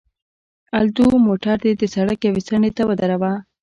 [0.81, 3.31] الدو، موټر دې د سړک یوې څنډې ته ودروه.